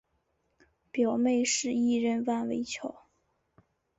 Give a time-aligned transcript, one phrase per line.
[0.89, 3.03] 表妹是艺人万玮乔。